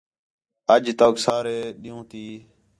اَج 0.73 0.85
تَوک 0.99 1.15
سارے 1.25 1.57
ݙ، 1.81 1.83
ین٘ہوں 1.85 2.05
تی 2.11 2.23